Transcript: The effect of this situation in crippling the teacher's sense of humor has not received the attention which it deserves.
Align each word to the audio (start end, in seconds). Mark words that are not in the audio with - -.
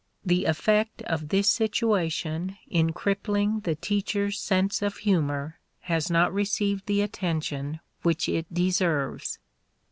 The 0.25 0.45
effect 0.45 1.03
of 1.03 1.29
this 1.29 1.47
situation 1.47 2.57
in 2.67 2.91
crippling 2.91 3.59
the 3.59 3.75
teacher's 3.75 4.39
sense 4.39 4.81
of 4.81 4.97
humor 4.97 5.59
has 5.81 6.09
not 6.09 6.33
received 6.33 6.87
the 6.87 7.01
attention 7.03 7.81
which 8.01 8.27
it 8.27 8.51
deserves. 8.51 9.37